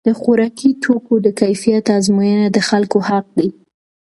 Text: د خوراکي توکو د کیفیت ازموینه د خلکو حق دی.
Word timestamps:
د 0.07 0.09
خوراکي 0.19 0.69
توکو 0.83 1.15
د 1.25 1.27
کیفیت 1.39 1.85
ازموینه 1.97 2.45
د 2.51 2.57
خلکو 2.69 2.97
حق 3.07 3.27
دی. 3.37 3.49